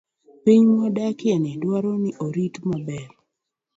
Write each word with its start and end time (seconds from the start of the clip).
Piny 0.43 0.63
mwadakieni 0.71 1.51
dwaro 1.61 1.91
ni 2.01 2.11
orit 2.25 2.55
maber. 2.69 3.09